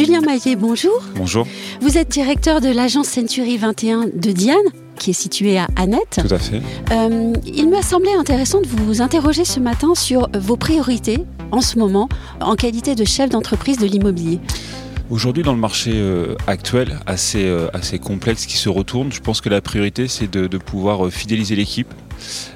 Julien 0.00 0.22
Maillet, 0.22 0.56
bonjour. 0.56 0.98
Bonjour. 1.14 1.46
Vous 1.82 1.98
êtes 1.98 2.08
directeur 2.08 2.62
de 2.62 2.70
l'agence 2.70 3.06
Century 3.06 3.58
21 3.58 4.06
de 4.14 4.32
Diane 4.32 4.56
qui 4.98 5.10
est 5.10 5.12
située 5.12 5.58
à 5.58 5.66
Annette. 5.76 6.22
Tout 6.26 6.34
à 6.34 6.38
fait. 6.38 6.62
Euh, 6.90 7.34
il 7.44 7.68
m'a 7.68 7.82
semblé 7.82 8.10
intéressant 8.12 8.62
de 8.62 8.66
vous 8.66 9.02
interroger 9.02 9.44
ce 9.44 9.60
matin 9.60 9.94
sur 9.94 10.30
vos 10.32 10.56
priorités 10.56 11.18
en 11.52 11.60
ce 11.60 11.78
moment 11.78 12.08
en 12.40 12.54
qualité 12.54 12.94
de 12.94 13.04
chef 13.04 13.28
d'entreprise 13.28 13.76
de 13.76 13.84
l'immobilier. 13.84 14.40
Aujourd'hui, 15.10 15.42
dans 15.42 15.52
le 15.52 15.58
marché 15.58 15.90
euh, 15.94 16.36
actuel, 16.46 17.00
assez, 17.04 17.44
euh, 17.44 17.66
assez 17.72 17.98
complexe 17.98 18.46
qui 18.46 18.56
se 18.56 18.68
retourne, 18.68 19.10
je 19.10 19.20
pense 19.20 19.40
que 19.40 19.48
la 19.48 19.60
priorité, 19.60 20.06
c'est 20.06 20.30
de, 20.30 20.46
pouvoir 20.56 21.06
euh, 21.06 21.10
fidéliser 21.10 21.56
l'équipe, 21.56 21.92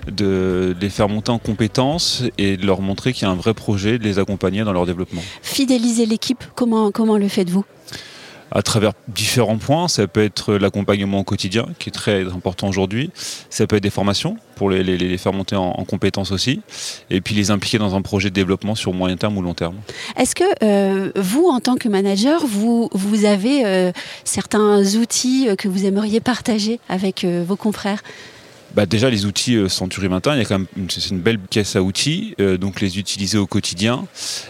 de, 0.07 0.77
les 0.81 0.89
faire 0.89 1.09
monter 1.09 1.33
en 1.33 1.41
compétences 1.41 2.23
et 2.39 2.57
de 2.57 2.65
leur 2.65 2.81
montrer 2.81 3.13
qu'il 3.13 3.27
y 3.27 3.29
a 3.29 3.33
un 3.33 3.35
vrai 3.35 3.55
projet, 3.55 3.99
de 3.99 4.05
les 4.05 4.21
accompagner 4.21 4.63
dans 4.63 4.73
leur 4.73 4.87
développement. 4.87 5.23
Fidéliser 5.43 6.07
l'équipe, 6.07 6.45
comment 6.55 7.19
le 7.19 7.27
faites-vous? 7.27 7.65
À 8.55 8.63
travers 8.63 8.93
différents 9.09 9.59
points. 9.59 9.89
Ça 9.89 10.07
peut 10.07 10.23
être 10.23 10.55
l'accompagnement 10.55 11.19
au 11.19 11.25
quotidien, 11.25 11.67
qui 11.79 11.89
est 11.91 11.93
très 11.93 12.23
important 12.23 12.69
aujourd'hui. 12.69 13.11
Ça 13.51 13.67
peut 13.67 13.77
être 13.77 13.83
des 13.83 13.91
formations 13.91 14.37
pour 14.55 14.71
les, 14.71 15.19
faire 15.19 15.33
monter 15.33 15.57
en, 15.57 15.71
en 15.71 15.85
compétences 15.85 16.33
aussi. 16.33 16.61
Et 17.11 17.21
puis 17.21 17.35
les 17.35 17.51
impliquer 17.51 17.79
dans 17.79 17.95
un 17.95 18.03
projet 18.03 18.31
de 18.31 18.35
développement 18.35 18.75
sur 18.75 18.93
moyen 18.93 19.17
terme 19.17 19.37
ou 19.37 19.43
long 19.43 19.55
terme. 19.55 19.77
Est-ce 20.17 20.35
que 20.35 20.45
euh, 20.63 21.11
vous, 21.17 21.47
en 21.47 21.61
tant 21.61 21.77
que 21.77 21.89
manager, 21.89 22.45
vous, 22.47 22.89
avez 23.25 23.65
euh, 23.65 23.93
certains 24.25 24.83
outils 24.97 25.49
euh, 25.49 25.57
que 25.57 25.69
vous 25.69 25.85
aimeriez 25.87 26.21
partager 26.21 26.81
avec 26.89 27.25
vos 27.25 27.57
confrères? 27.57 28.03
Bah 28.75 28.87
déjà 28.87 29.09
les 29.09 29.25
outils 29.25 29.55
euh, 29.55 29.69
Century 29.69 30.09
21, 30.09 30.35
il 30.35 30.39
y 30.39 30.41
a 30.41 30.45
quand 30.45 30.59
même 30.59 30.67
une, 30.77 30.91
c'est 30.91 31.11
une 31.11 31.21
belle 31.21 31.39
caisse 31.49 31.77
à 31.77 31.83
outils, 31.83 32.35
euh, 32.41 32.57
donc 32.57 32.81
les 32.81 32.99
utiliser 32.99 33.39
au 33.39 33.47
quotidien. 33.47 34.05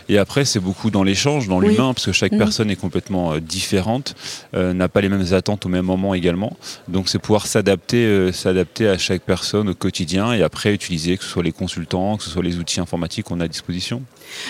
Et 0.09 0.17
après 0.17 0.47
c'est 0.47 0.61
beaucoup 0.61 0.91
dans 0.91 1.03
l'échange, 1.03 1.47
dans 1.47 1.59
Oui. 1.59 1.69
l'humain, 1.69 1.93
parce 1.93 2.07
que 2.07 2.13
chaque 2.13 2.33
Mhm. 2.33 2.39
personne 2.39 2.71
est 2.71 2.77
complètement 2.77 3.35
euh, 3.35 3.41
différente, 3.41 4.15
euh, 4.55 4.73
n'a 4.73 4.89
pas 4.89 5.03
les 5.03 5.11
mêmes 5.11 5.35
attentes 5.35 5.67
au 5.67 5.69
même 5.69 5.85
moment 5.85 6.15
également. 6.15 6.57
Donc 6.89 7.11
c'est 7.11 7.19
pouvoir 7.19 7.47
s'adapter, 7.47 8.33
s'adapter 8.33 8.89
à 8.89 8.97
chaque 8.97 9.21
personne 9.23 9.69
au 9.69 9.75
quotidien 9.75 10.33
et 10.33 10.43
après 10.43 10.73
utiliser 10.73 11.19
que 11.19 11.25
ce 11.25 11.29
soit 11.29 11.43
les 11.43 11.53
consultants, 11.53 12.17
que 12.17 12.25
ce 12.25 12.31
soit 12.31 12.43
les 12.43 12.57
outils 12.57 12.81
informatiques 12.81 13.27
qu'on 13.27 13.41
a 13.41 13.45
à 13.45 13.49
disposition. 13.49 14.03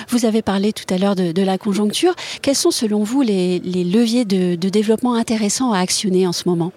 Vous 0.08 0.24
avez 0.24 0.42
parlé 0.42 0.72
tout 0.72 0.92
à 0.94 0.98
l'heure 0.98 1.16
de, 1.16 1.32
de 1.32 1.42
la 1.42 1.58
conjoncture. 1.58 2.14
Quels 2.42 2.54
sont 2.54 2.70
selon 2.70 3.02
vous 3.02 3.22
les, 3.22 3.58
les 3.58 3.82
leviers 3.82 4.24
de, 4.24 4.54
de 4.54 4.68
développement 4.68 5.14
intéressants 5.14 5.72
à 5.72 5.80
actionner 5.80 6.28
en 6.28 6.32
ce 6.32 6.48
moment? 6.48 6.72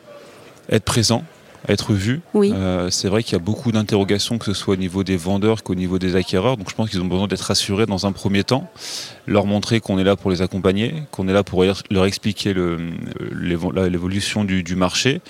Être 0.70 0.84
présent, 0.84 1.24
être 1.68 1.94
vu. 1.94 2.22
Oui. 2.34 2.52
Euh, 2.54 2.90
c'est 2.90 3.08
vrai 3.10 3.24
qu'il 3.24 3.34
y 3.34 3.36
a 3.36 3.40
beaucoup 3.44 3.72
d'interrogations, 3.72 4.38
que 4.38 4.46
ce 4.46 4.54
soit 4.54 4.76
au 4.76 4.78
niveau 4.78 5.04
des 5.04 5.18
vendeurs 5.18 5.64
qu'au 5.64 5.76
niveau 5.76 6.00
des 6.00 6.16
acquéreurs. 6.16 6.56
Donc 6.58 6.70
je 6.70 6.76
pense 6.76 6.90
qu'ils 6.90 7.02
ont 7.02 7.06
besoin 7.06 7.28
d'être 7.28 7.42
rassurés 7.42 7.86
dans 7.86 8.06
un 8.06 8.12
premier 8.12 8.44
temps, 8.44 8.70
leur 9.26 9.46
montrer 9.46 9.80
qu'on 9.80 10.00
est 10.00 10.04
là 10.04 10.16
pour 10.16 10.32
les 10.32 10.42
accompagner, 10.42 10.94
qu'on 11.12 11.28
est 11.28 11.34
là 11.34 11.44
pour 11.44 11.64
leur 11.64 12.06
expliquer 12.06 12.54
le- 12.54 12.78
l'évolution 13.32 14.44
du, 14.44 14.64
du 14.64 14.76
marché 14.76 15.22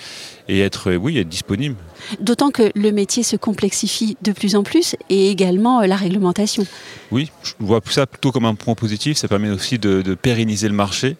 et 0.47 0.59
être, 0.59 0.91
euh, 0.91 0.95
oui, 0.95 1.17
être 1.17 1.29
disponible. 1.29 1.75
D'autant 2.19 2.51
que 2.51 2.71
le 2.75 2.91
métier 2.91 3.23
se 3.23 3.35
complexifie 3.35 4.17
de 4.21 4.31
plus 4.31 4.55
en 4.55 4.63
plus 4.63 4.95
et 5.09 5.29
également 5.29 5.81
euh, 5.81 5.87
la 5.87 5.95
réglementation. 5.95 6.65
Oui, 7.11 7.31
je 7.43 7.53
vois 7.59 7.81
ça 7.89 8.05
plutôt 8.05 8.31
comme 8.31 8.45
un 8.45 8.55
point 8.55 8.75
positif. 8.75 9.17
Ça 9.17 9.27
permet 9.27 9.49
aussi 9.49 9.77
de, 9.79 10.01
de 10.01 10.15
pérenniser 10.15 10.67
le 10.67 10.75
marché, 10.75 11.17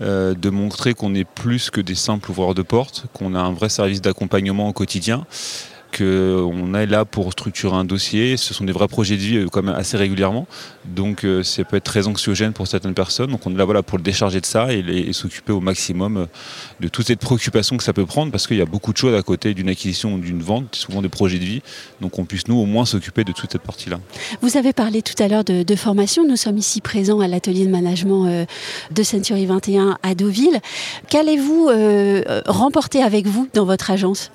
euh, 0.00 0.34
de 0.34 0.50
montrer 0.50 0.94
qu'on 0.94 1.14
est 1.14 1.24
plus 1.24 1.70
que 1.70 1.80
des 1.80 1.94
simples 1.94 2.30
ouvreurs 2.30 2.54
de 2.54 2.62
porte, 2.62 3.06
qu'on 3.12 3.34
a 3.34 3.40
un 3.40 3.52
vrai 3.52 3.68
service 3.68 4.00
d'accompagnement 4.00 4.68
au 4.68 4.72
quotidien, 4.72 5.26
qu'on 5.96 6.74
est 6.74 6.86
là 6.86 7.04
pour 7.04 7.32
structurer 7.32 7.76
un 7.76 7.84
dossier. 7.84 8.36
Ce 8.36 8.52
sont 8.54 8.64
des 8.64 8.72
vrais 8.72 8.88
projets 8.88 9.16
de 9.16 9.20
vie 9.20 9.36
euh, 9.36 9.48
quand 9.48 9.66
assez 9.68 9.96
régulièrement. 9.96 10.46
Donc 10.84 11.24
euh, 11.24 11.42
ça 11.42 11.64
peut 11.64 11.76
être 11.76 11.84
très 11.84 12.06
anxiogène 12.06 12.52
pour 12.52 12.66
certaines 12.66 12.94
personnes. 12.94 13.30
Donc 13.30 13.46
on 13.46 13.54
est 13.54 13.72
là 13.72 13.82
pour 13.82 13.98
le 13.98 14.04
décharger 14.04 14.40
de 14.40 14.46
ça 14.46 14.72
et, 14.72 15.12
s'occuper 15.12 15.52
au 15.52 15.60
maximum 15.60 16.16
euh, 16.16 16.26
de 16.80 16.88
toute 16.88 17.06
cette 17.06 17.20
préoccupation 17.20 17.76
que 17.76 17.84
ça 17.84 17.92
peut 17.92 18.06
prendre 18.06 18.32
parce 18.32 18.46
qu'il 18.46 18.56
y 18.56 18.62
a 18.62 18.66
beaucoup 18.66 18.92
de 18.92 18.96
choses 18.96 19.14
à 19.14 19.22
côté 19.22 19.54
d'une 19.54 19.68
acquisition 19.68 20.14
ou 20.14 20.18
d'une 20.18 20.42
vente, 20.42 20.74
souvent 20.74 21.02
des 21.02 21.08
projets 21.08 21.38
de 21.38 21.44
vie. 21.44 21.62
Donc 22.00 22.18
on 22.18 22.24
puisse 22.24 22.48
nous 22.48 22.56
au 22.56 22.66
moins 22.66 22.84
s'occuper 22.84 23.24
de 23.24 23.32
toute 23.32 23.52
cette 23.52 23.62
partie-là. 23.62 24.00
Vous 24.40 24.56
avez 24.56 24.72
parlé 24.72 25.02
tout 25.02 25.20
à 25.22 25.28
l'heure 25.28 25.44
de, 25.44 25.74
formation. 25.76 26.26
Nous 26.26 26.36
sommes 26.36 26.58
ici 26.58 26.80
présents 26.80 27.18
à 27.20 27.26
l'atelier 27.26 27.66
de 27.66 27.70
management 27.70 28.46
de 28.92 29.02
Century 29.02 29.44
21 29.44 29.98
à 30.04 30.14
Deauville. 30.14 30.60
Qu'allez-vous 31.10 31.68
remporter 32.46 33.02
avec 33.02 33.26
vous 33.26 33.48
dans 33.54 33.64
votre 33.64 33.90
agence? 33.90 34.30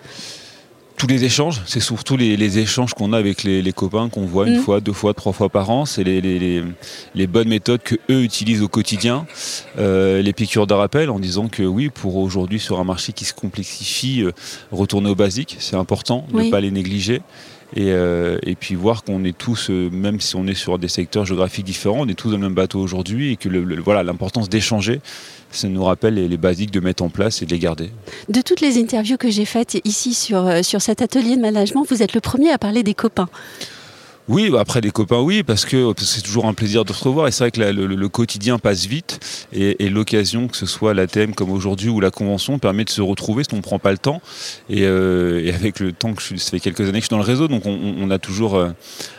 Tous 0.99 1.07
les 1.07 1.23
échanges, 1.23 1.61
c'est 1.65 1.79
surtout 1.79 2.17
les, 2.17 2.35
les 2.35 2.59
échanges 2.59 2.93
qu'on 2.93 3.13
a 3.13 3.17
avec 3.17 3.43
les, 3.43 3.61
les 3.61 3.71
copains 3.71 4.09
qu'on 4.09 4.25
voit 4.25 4.47
une 4.47 4.57
Mm. 4.57 4.63
fois, 4.63 4.81
deux 4.81 4.91
fois, 4.93 5.13
trois 5.13 5.31
fois 5.31 5.47
par 5.47 5.69
an. 5.69 5.85
C'est 5.85 6.03
les, 6.03 6.19
les- 6.19 6.37
les- 6.37 6.63
les 7.15 7.25
bonnes 7.25 7.47
méthodes 7.47 7.81
que 7.81 7.95
eux 8.11 8.21
utilisent 8.21 8.61
au 8.61 8.67
quotidien, 8.67 9.25
Euh, 9.77 10.21
les 10.21 10.33
piqûres 10.33 10.67
de 10.67 10.73
rappel 10.73 11.09
en 11.09 11.19
disant 11.19 11.47
que 11.47 11.63
oui, 11.63 11.89
pour 11.89 12.17
aujourd'hui 12.17 12.59
sur 12.59 12.79
un 12.79 12.83
marché 12.83 13.13
qui 13.13 13.23
se 13.23 13.33
complexifie, 13.33 14.21
euh, 14.23 14.31
retourner 14.71 15.09
aux 15.09 15.15
basiques, 15.15 15.55
c'est 15.59 15.77
important, 15.77 16.25
Oui. 16.33 16.45
ne 16.47 16.51
pas 16.51 16.59
les 16.59 16.69
négliger. 16.71 17.21
Et, 17.75 17.91
euh, 17.91 18.39
et 18.43 18.55
puis 18.55 18.75
voir 18.75 19.03
qu'on 19.03 19.23
est 19.23 19.37
tous, 19.37 19.69
euh, 19.69 19.89
même 19.91 20.19
si 20.19 20.35
on 20.35 20.47
est 20.47 20.55
sur 20.55 20.79
des 20.79 20.87
secteurs 20.87 21.25
géographiques 21.25 21.65
différents, 21.65 21.99
on 21.99 22.07
est 22.07 22.15
tous 22.15 22.31
dans 22.31 22.37
le 22.37 22.43
même 22.43 22.55
bateau 22.55 22.79
aujourd'hui 22.79 23.31
et 23.31 23.35
que 23.35 23.47
voilà 23.79 24.01
l'importance 24.01 24.49
d'échanger, 24.49 25.01
ça 25.51 25.67
nous 25.67 25.83
rappelle 25.83 26.15
les, 26.15 26.27
les 26.27 26.37
basiques 26.37 26.71
de 26.71 26.79
mettre 26.79 27.03
en 27.03 27.09
place 27.09 27.41
et 27.41 27.45
de 27.45 27.51
les 27.51 27.59
garder. 27.59 27.91
De 28.27 28.41
toutes 28.41 28.61
les 28.61 28.79
interviews 28.79 29.17
que 29.17 29.29
j'ai 29.29 29.45
faites 29.45 29.79
ici 29.85 30.15
sur, 30.15 30.47
euh, 30.47 30.63
sur 30.63 30.81
cet 30.81 31.01
atelier 31.01 31.35
de 31.35 31.41
management, 31.41 31.85
vous 31.87 32.01
êtes 32.01 32.13
le 32.13 32.21
premier 32.21 32.51
à 32.51 32.57
parler 32.57 32.81
des 32.81 32.95
copains. 32.95 33.29
Oui, 34.29 34.49
bah 34.51 34.59
après 34.61 34.79
des 34.79 34.91
copains, 34.91 35.19
oui, 35.19 35.41
parce 35.41 35.65
que 35.65 35.91
c'est 35.97 36.21
toujours 36.21 36.45
un 36.45 36.53
plaisir 36.53 36.85
de 36.85 36.93
se 36.93 37.03
revoir. 37.03 37.27
Et 37.27 37.31
c'est 37.31 37.43
vrai 37.45 37.51
que 37.51 37.59
la- 37.59 37.71
le, 37.71 37.87
le 37.87 38.09
quotidien 38.09 38.59
passe 38.59 38.85
vite 38.85 39.19
et, 39.51 39.83
et 39.83 39.89
l'occasion, 39.89 40.47
que 40.47 40.55
ce 40.55 40.67
soit 40.67 40.93
la 40.93 41.07
thème 41.07 41.33
comme 41.33 41.49
aujourd'hui 41.49 41.89
ou 41.89 41.99
la 41.99 42.11
convention, 42.11 42.59
permet 42.59 42.85
de 42.85 42.91
se 42.91 43.01
retrouver 43.01 43.43
si 43.43 43.53
on 43.53 43.57
ne 43.57 43.61
prend 43.63 43.79
pas 43.79 43.91
le 43.91 43.97
temps. 43.97 44.21
Et, 44.69 44.83
euh, 44.83 45.43
et 45.43 45.51
avec 45.51 45.79
le 45.79 45.93
temps 45.93 46.13
que 46.13 46.21
je 46.21 46.27
suis, 46.27 46.39
ça 46.39 46.51
fait 46.51 46.59
quelques 46.59 46.81
années 46.81 46.91
que 46.93 46.97
je 46.99 47.05
suis 47.05 47.09
dans 47.09 47.17
le 47.17 47.23
réseau, 47.23 47.47
donc 47.47 47.65
on, 47.65 48.09
a 48.11 48.19
toujours 48.19 48.55
euh, 48.55 48.69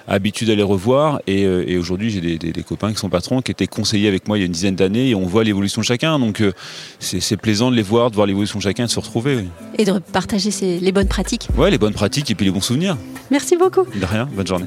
habitude 0.06 0.48
à 0.48 0.54
les 0.54 0.62
revoir. 0.62 1.20
Et, 1.26 1.44
euh, 1.44 1.64
et 1.66 1.76
aujourd'hui, 1.76 2.10
j'ai 2.10 2.20
des, 2.20 2.38
des- 2.38 2.52
des 2.52 2.62
copains 2.62 2.92
qui 2.92 2.98
sont 2.98 3.08
patrons, 3.08 3.42
qui 3.42 3.50
étaient 3.50 3.66
conseillers 3.66 4.06
avec 4.08 4.28
moi 4.28 4.38
il 4.38 4.42
y 4.42 4.44
a 4.44 4.46
une 4.46 4.52
dizaine 4.52 4.76
d'années, 4.76 5.08
et 5.10 5.14
on 5.16 5.26
voit 5.26 5.42
l'évolution 5.42 5.80
de 5.80 5.86
chacun. 5.86 6.20
Donc 6.20 6.40
c'est 7.00 7.36
plaisant 7.36 7.72
de 7.72 7.76
les 7.76 7.82
voir, 7.82 8.10
de 8.12 8.14
voir 8.14 8.28
l'évolution 8.28 8.60
de 8.60 8.62
chacun, 8.62 8.84
et 8.84 8.86
de 8.86 8.92
se 8.92 9.00
retrouver. 9.00 9.36
Oui. 9.36 9.48
et 9.76 9.84
de 9.84 9.98
partager 10.12 10.50
les 10.80 10.92
bonnes 10.92 11.08
pratiques. 11.08 11.48
Ouais, 11.56 11.70
les 11.70 11.78
bonnes 11.78 11.94
pratiques 11.94 12.30
et 12.30 12.34
puis 12.36 12.44
les 12.46 12.52
bons 12.52 12.60
souvenirs. 12.60 12.96
Merci 13.32 13.56
beaucoup. 13.56 13.84
De 13.92 14.04
rien, 14.04 14.28
bonne 14.32 14.46
journée. 14.46 14.66